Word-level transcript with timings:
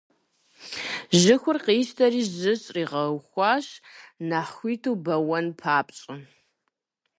Жьыхур 1.19 1.57
къищтэри 1.65 2.21
жьы 2.39 2.53
щӀригъэхуащ, 2.61 3.67
нэхъ 4.27 4.51
хуиту 4.55 4.97
бэуэн 5.03 5.47
папщӀэ. 5.59 6.15